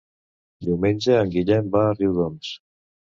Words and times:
Diumenge 0.69 1.17
en 1.25 1.33
Guillem 1.35 1.69
va 1.75 1.83
a 1.91 1.91
Riudoms. 1.99 2.51